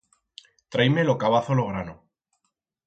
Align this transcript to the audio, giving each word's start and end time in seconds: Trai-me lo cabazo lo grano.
Trai-me 0.71 1.03
lo 1.03 1.15
cabazo 1.21 1.53
lo 1.53 1.67
grano. 1.67 1.95